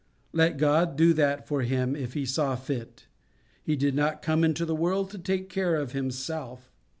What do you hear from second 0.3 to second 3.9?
Let God do that for Him if He saw fit. He